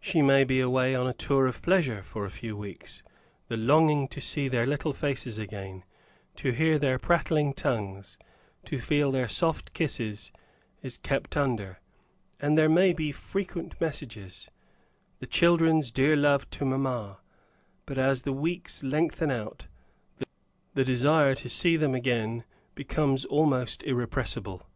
She 0.00 0.20
may 0.20 0.42
be 0.42 0.58
away 0.58 0.96
on 0.96 1.06
a 1.06 1.12
tour 1.14 1.46
of 1.46 1.62
pleasure 1.62 2.02
for 2.02 2.24
a 2.24 2.28
few 2.32 2.56
weeks; 2.56 3.04
the 3.46 3.56
longing 3.56 4.08
to 4.08 4.20
see 4.20 4.48
their 4.48 4.66
little 4.66 4.92
faces 4.92 5.38
again, 5.38 5.84
to 6.34 6.50
hear 6.50 6.76
their 6.76 6.98
prattling 6.98 7.54
tongues, 7.54 8.18
to 8.64 8.80
feel 8.80 9.12
their 9.12 9.28
soft 9.28 9.72
kisses, 9.72 10.32
is 10.82 10.98
kept 10.98 11.36
under; 11.36 11.78
and 12.40 12.58
there 12.58 12.68
may 12.68 12.92
be 12.92 13.12
frequent 13.12 13.80
messages, 13.80 14.50
"The 15.20 15.28
children's 15.28 15.92
dear 15.92 16.16
love 16.16 16.50
to 16.50 16.64
mamma;" 16.64 17.18
but 17.86 17.96
as 17.96 18.22
the 18.22 18.32
weeks 18.32 18.82
lengthen 18.82 19.30
out, 19.30 19.68
the 20.74 20.84
desire 20.84 21.36
to 21.36 21.48
see 21.48 21.76
them 21.76 21.94
again 21.94 22.42
becomes 22.74 23.24
almost 23.24 23.84
irrepressible. 23.84 24.66